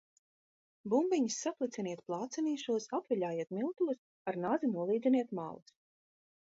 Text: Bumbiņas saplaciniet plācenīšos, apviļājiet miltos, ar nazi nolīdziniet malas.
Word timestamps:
Bumbiņas 0.93 1.37
saplaciniet 1.43 2.01
plācenīšos, 2.07 2.89
apviļājiet 3.01 3.55
miltos, 3.61 4.03
ar 4.33 4.43
nazi 4.49 4.75
nolīdziniet 4.77 5.39
malas. 5.43 5.81